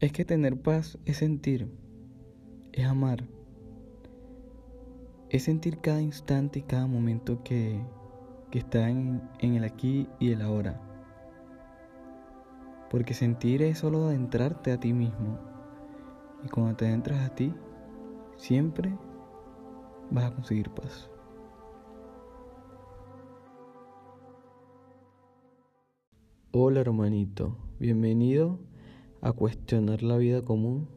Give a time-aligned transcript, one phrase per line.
[0.00, 1.68] Es que tener paz es sentir,
[2.72, 3.24] es amar,
[5.28, 7.84] es sentir cada instante y cada momento que,
[8.52, 10.80] que está en, en el aquí y el ahora.
[12.90, 15.36] Porque sentir es solo adentrarte a ti mismo.
[16.44, 17.52] Y cuando te adentras a ti,
[18.36, 18.96] siempre
[20.12, 21.10] vas a conseguir paz.
[26.52, 28.60] Hola hermanito, bienvenido
[29.20, 30.88] a cuestionar la vida común,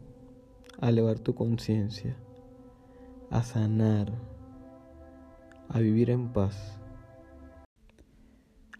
[0.79, 2.15] a elevar tu conciencia,
[3.29, 4.11] a sanar,
[5.69, 6.79] a vivir en paz.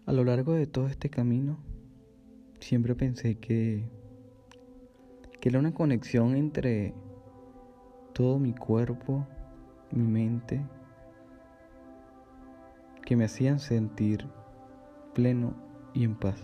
[0.06, 1.58] A lo largo de todo este camino,
[2.60, 3.88] siempre pensé que,
[5.40, 6.94] que era una conexión entre
[8.12, 9.26] todo mi cuerpo,
[9.90, 10.64] mi mente,
[13.04, 14.28] que me hacían sentir
[15.14, 15.54] pleno
[15.94, 16.40] y en paz.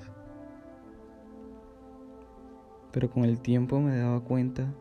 [2.93, 4.73] Pero con el tiempo me daba cuenta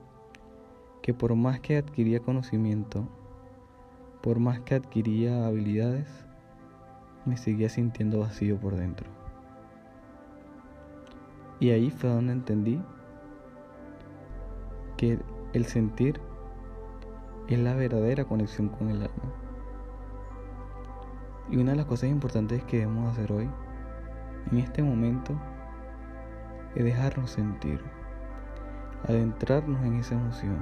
[1.02, 3.08] que por más que adquiría conocimiento,
[4.22, 6.08] por más que adquiría habilidades,
[7.25, 9.08] me seguía sintiendo vacío por dentro.
[11.59, 12.81] Y ahí fue donde entendí
[14.95, 15.19] que
[15.53, 16.19] el sentir
[17.47, 19.33] es la verdadera conexión con el alma.
[21.50, 23.50] Y una de las cosas importantes que debemos hacer hoy,
[24.52, 25.39] en este momento,
[26.75, 27.81] es dejarnos sentir,
[29.07, 30.57] adentrarnos en esa emoción.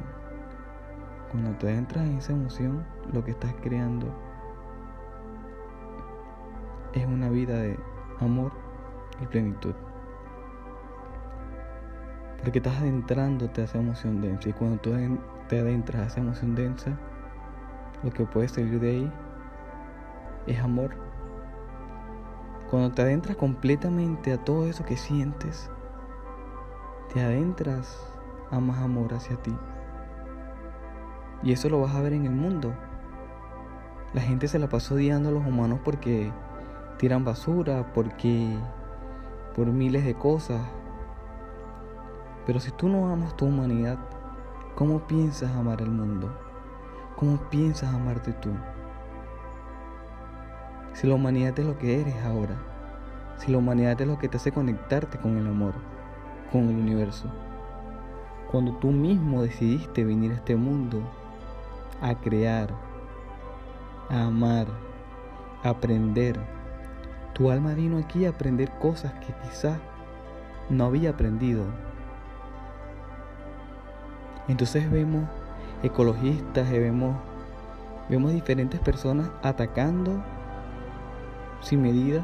[1.31, 4.07] Cuando te adentras en esa emoción, lo que estás creando
[6.93, 7.77] es una vida de
[8.19, 8.51] amor
[9.21, 9.73] y plenitud.
[12.41, 14.49] Porque estás adentrándote a esa emoción densa.
[14.49, 14.91] Y cuando tú
[15.49, 16.91] te adentras a esa emoción densa,
[18.03, 19.11] lo que puede salir de ahí
[20.47, 20.95] es amor.
[22.69, 25.69] Cuando te adentras completamente a todo eso que sientes,
[27.13, 27.99] te adentras
[28.51, 29.55] a más amor hacia ti.
[31.43, 32.73] Y eso lo vas a ver en el mundo.
[34.13, 36.31] La gente se la pasa odiando a los humanos porque
[36.97, 38.57] tiran basura, porque
[39.55, 40.61] por miles de cosas,
[42.45, 43.97] pero si tú no amas tu humanidad,
[44.75, 46.31] ¿cómo piensas amar el mundo?
[47.15, 48.51] ¿Cómo piensas amarte tú?
[50.93, 52.55] Si la humanidad es lo que eres ahora,
[53.37, 55.73] si la humanidad es lo que te hace conectarte con el amor,
[56.51, 57.29] con el universo,
[58.51, 61.01] cuando tú mismo decidiste venir a este mundo
[62.01, 62.69] a crear,
[64.09, 64.67] a amar,
[65.63, 66.39] a aprender,
[67.33, 69.77] tu alma vino aquí a aprender cosas que quizás
[70.69, 71.65] no había aprendido
[74.47, 75.23] entonces vemos
[75.81, 77.15] ecologistas, vemos,
[78.09, 80.23] vemos diferentes personas atacando
[81.61, 82.23] sin medida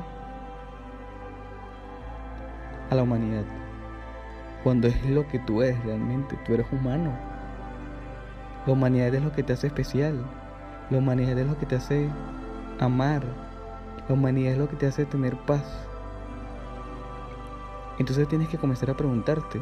[2.90, 3.44] a la humanidad.
[4.64, 7.12] Cuando es lo que tú eres realmente, tú eres humano.
[8.66, 10.24] La humanidad es lo que te hace especial.
[10.90, 12.10] La humanidad es lo que te hace
[12.80, 13.24] amar.
[14.08, 15.64] La humanidad es lo que te hace tener paz.
[17.98, 19.60] Entonces tienes que comenzar a preguntarte,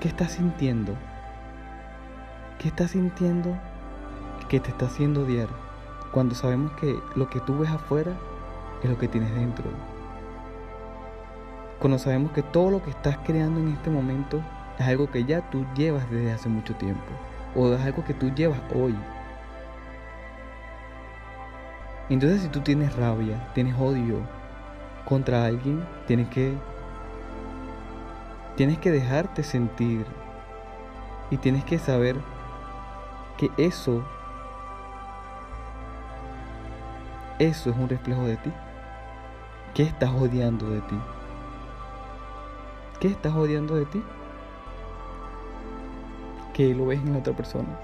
[0.00, 0.94] ¿Qué estás sintiendo?
[2.58, 3.58] ¿Qué estás sintiendo
[4.48, 5.48] que te está haciendo odiar?
[6.12, 8.12] Cuando sabemos que lo que tú ves afuera
[8.82, 9.64] es lo que tienes dentro.
[11.78, 14.40] Cuando sabemos que todo lo que estás creando en este momento
[14.78, 17.04] es algo que ya tú llevas desde hace mucho tiempo.
[17.54, 18.94] O es algo que tú llevas hoy.
[22.08, 24.20] Entonces si tú tienes rabia, tienes odio
[25.04, 26.54] contra alguien, tienes que
[28.56, 30.06] Tienes que dejarte sentir
[31.30, 32.16] y tienes que saber
[33.36, 34.02] que eso,
[37.38, 38.50] eso es un reflejo de ti.
[39.74, 40.98] ¿Qué estás odiando de ti?
[43.00, 44.02] ¿Qué estás odiando de ti?
[46.54, 47.78] Que lo ves en otra persona.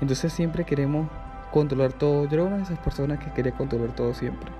[0.00, 1.08] Entonces siempre queremos
[1.50, 2.26] controlar todo.
[2.26, 4.50] Yo era una de esas personas que quería controlar todo siempre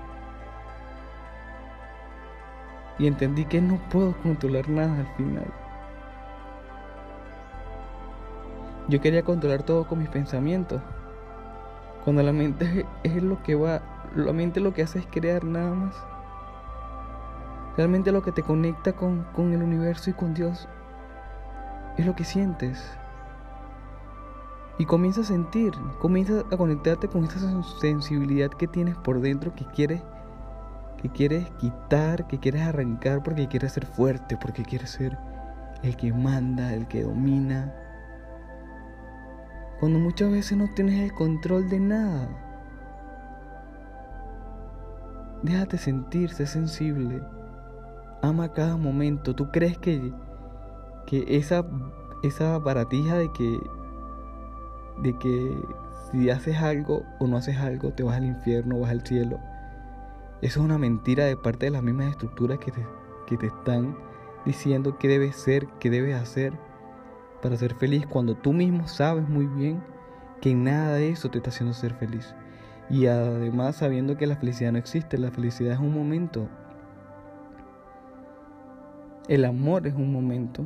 [2.97, 5.45] y entendí que no puedo controlar nada al final.
[8.87, 10.81] Yo quería controlar todo con mis pensamientos.
[12.03, 13.81] Cuando la mente es lo que va,
[14.15, 15.95] la mente lo que hace es crear nada más.
[17.77, 20.67] Realmente lo que te conecta con, con el universo y con Dios
[21.97, 22.83] es lo que sientes.
[24.77, 29.65] Y comienza a sentir, comienza a conectarte con esa sensibilidad que tienes por dentro que
[29.65, 30.01] quieres
[31.01, 35.17] que quieres quitar, que quieres arrancar porque quieres ser fuerte, porque quieres ser
[35.83, 37.73] el que manda, el que domina.
[39.79, 42.29] Cuando muchas veces no tienes el control de nada.
[45.43, 47.21] Déjate sentir, sé sensible.
[48.25, 49.35] Ama cada momento.
[49.35, 50.11] ¿Tú crees que,
[51.05, 51.63] que esa,
[52.23, 53.59] esa baratija de que,
[55.03, 55.55] de que
[56.11, 59.39] si haces algo o no haces algo te vas al infierno o vas al cielo?
[60.41, 62.85] Eso es una mentira de parte de las mismas estructuras que te,
[63.27, 63.95] que te están
[64.43, 66.53] diciendo qué debes ser, qué debes hacer
[67.43, 69.83] para ser feliz cuando tú mismo sabes muy bien
[70.41, 72.33] que nada de eso te está haciendo ser feliz.
[72.89, 76.49] Y además sabiendo que la felicidad no existe, la felicidad es un momento.
[79.27, 80.65] El amor es un momento.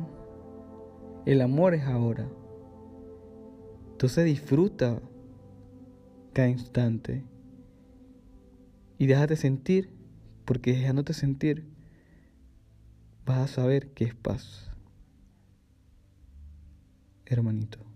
[1.24, 2.28] El amor es ahora.
[3.92, 5.00] Entonces disfruta
[6.34, 7.24] cada instante.
[8.98, 9.90] Y déjate sentir,
[10.44, 11.64] porque dejándote sentir,
[13.24, 14.70] vas a saber qué es paz.
[17.24, 17.89] Hermanito.